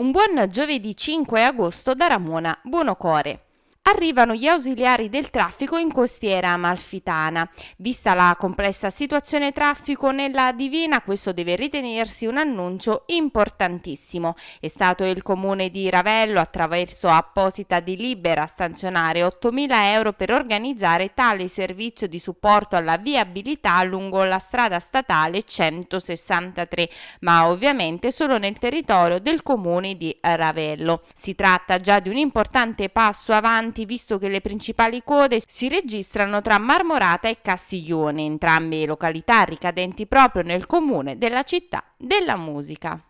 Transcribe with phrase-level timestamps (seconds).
[0.00, 3.49] Un buon giovedì 5 agosto da Ramona Buonocore.
[3.82, 7.50] Arrivano gli ausiliari del traffico in costiera amalfitana.
[7.78, 14.36] Vista la complessa situazione traffico nella Divina, questo deve ritenersi un annuncio importantissimo.
[14.60, 21.12] È stato il comune di Ravello, attraverso apposita delibera, a stanzionare 8.000 euro per organizzare
[21.12, 26.88] tale servizio di supporto alla viabilità lungo la strada statale 163,
[27.20, 31.02] ma ovviamente solo nel territorio del comune di Ravello.
[31.16, 35.68] Si tratta già di un importante passo avanti avanti visto che le principali code si
[35.68, 43.00] registrano tra Marmorata e Castiglione, entrambe località ricadenti proprio nel comune della città della musica.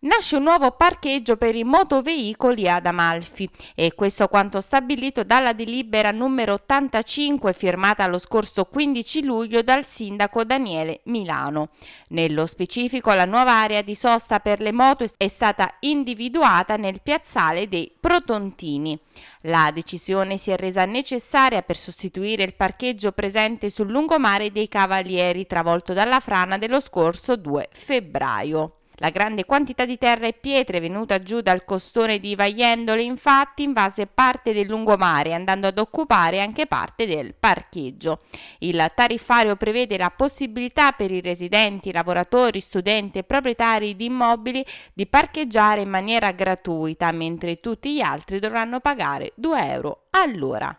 [0.00, 6.12] Nasce un nuovo parcheggio per i motoveicoli ad Amalfi e questo quanto stabilito dalla delibera
[6.12, 11.70] numero 85 firmata lo scorso 15 luglio dal sindaco Daniele Milano.
[12.10, 17.66] Nello specifico la nuova area di sosta per le moto è stata individuata nel piazzale
[17.66, 18.96] dei Protontini.
[19.42, 25.44] La decisione si è resa necessaria per sostituire il parcheggio presente sul lungomare dei Cavalieri
[25.48, 28.74] travolto dalla frana dello scorso 2 febbraio.
[29.00, 34.08] La grande quantità di terra e pietre venuta giù dal costone di Vaiendole infatti invase
[34.08, 38.22] parte del lungomare andando ad occupare anche parte del parcheggio.
[38.58, 45.06] Il tariffario prevede la possibilità per i residenti, lavoratori, studenti e proprietari di immobili di
[45.06, 50.76] parcheggiare in maniera gratuita mentre tutti gli altri dovranno pagare 2 euro all'ora.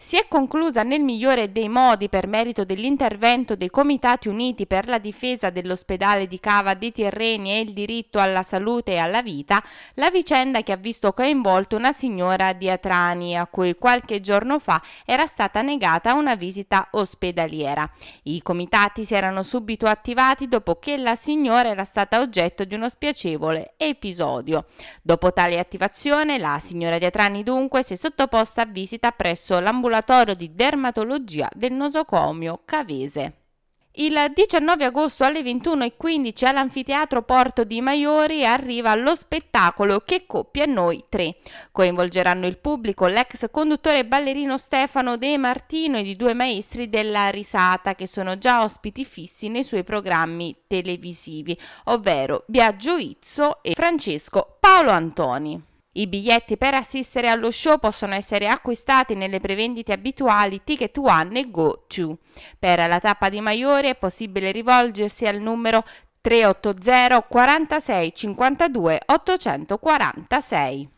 [0.00, 4.98] Si è conclusa nel migliore dei modi per merito dell'intervento dei Comitati Uniti per la
[4.98, 9.60] difesa dell'ospedale di Cava dei Tirreni e il diritto alla salute e alla vita
[9.94, 14.80] la vicenda che ha visto coinvolto una signora di Atrani a cui qualche giorno fa
[15.04, 17.90] era stata negata una visita ospedaliera.
[18.22, 22.88] I comitati si erano subito attivati dopo che la signora era stata oggetto di uno
[22.88, 24.66] spiacevole episodio.
[25.02, 29.86] Dopo tale attivazione la signora di Atrani dunque si è sottoposta a visita presso l'ambulatorio
[29.88, 33.32] ambulatorio di dermatologia del nosocomio Cavese.
[33.92, 41.06] Il 19 agosto alle 21.15 all'anfiteatro Porto di Maiori arriva lo spettacolo Che coppia noi
[41.08, 41.38] tre.
[41.72, 47.96] Coinvolgeranno il pubblico l'ex conduttore ballerino Stefano De Martino e i due maestri della risata
[47.96, 54.90] che sono già ospiti fissi nei suoi programmi televisivi, ovvero Biagio Izzo e Francesco Paolo
[54.90, 55.68] Antoni.
[55.92, 61.50] I biglietti per assistere allo show possono essere acquistati nelle prevendite abituali Ticket One e
[61.50, 62.18] Go To.
[62.58, 65.84] Per la tappa di Maiori è possibile rivolgersi al numero
[66.20, 70.97] 380 46 52 846.